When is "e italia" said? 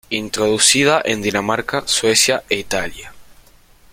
2.49-3.13